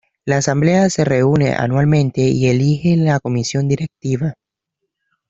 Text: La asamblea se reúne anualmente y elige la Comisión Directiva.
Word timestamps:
La 0.25 0.37
asamblea 0.37 0.89
se 0.89 1.05
reúne 1.05 1.53
anualmente 1.53 2.21
y 2.21 2.47
elige 2.47 2.97
la 2.97 3.19
Comisión 3.19 3.67
Directiva. 3.67 4.33